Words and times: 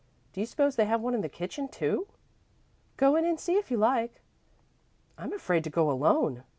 "Do 0.33 0.39
you 0.39 0.47
suppose 0.47 0.77
they 0.77 0.87
have 0.87 0.99
one 1.01 1.13
in 1.13 1.21
the 1.21 1.29
kitchen, 1.29 1.67
too?" 1.67 2.07
"Go 2.97 3.15
in 3.15 3.23
and 3.23 3.39
see, 3.39 3.57
if 3.57 3.69
you 3.69 3.77
like." 3.77 4.19
"I'm 5.15 5.31
afraid 5.31 5.63
to 5.65 5.69
go 5.69 5.91
alone. 5.91 6.41